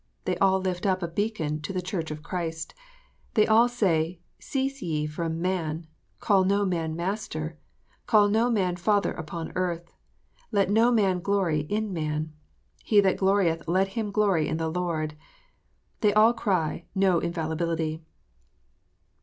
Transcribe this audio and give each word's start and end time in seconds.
They 0.25 0.35
all 0.39 0.59
lift 0.59 0.87
up 0.87 1.03
a 1.03 1.07
beacon 1.07 1.61
to 1.61 1.71
the 1.71 1.79
Church 1.83 2.09
of 2.09 2.23
Christ. 2.23 2.73
They 3.35 3.45
all 3.45 3.69
say," 3.69 4.19
Cease 4.39 4.81
ye 4.81 5.05
from 5.05 5.39
man;"" 5.39 5.85
Call 6.19 6.43
no 6.43 6.65
man 6.65 6.95
master;"" 6.95 7.59
Call 8.07 8.27
no 8.27 8.49
man 8.49 8.77
father 8.77 9.11
upon 9.13 9.51
earth;" 9.55 9.91
"Let 10.51 10.71
no 10.71 10.91
man 10.91 11.19
glory 11.19 11.59
in 11.69 11.93
man;" 11.93 12.33
"He 12.83 12.99
that 13.01 13.17
glorieth, 13.17 13.67
let 13.67 13.89
him 13.89 14.11
glory 14.11 14.47
in 14.47 14.57
the 14.57 14.71
Lord." 14.71 15.15
They 15.99 16.11
all 16.15 16.33
cry, 16.33 16.85
No 16.95 17.19
infallibility 17.19 18.01